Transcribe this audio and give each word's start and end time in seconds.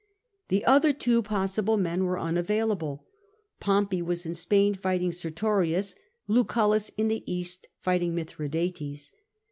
The 0.47 0.65
other 0.65 0.93
two 0.93 1.21
possible 1.21 1.77
men 1.77 2.05
were 2.05 2.17
unavailable: 2.19 3.05
Pompey 3.59 4.01
was 4.01 4.25
in 4.25 4.33
Spain 4.33 4.73
fighting 4.73 5.11
Ser 5.11 5.29
torius, 5.29 5.95
Lucullus 6.27 6.89
in 6.97 7.07
the 7.07 7.23
East 7.31 7.67
fighting 7.77 8.15
Mithradates. 8.15 9.11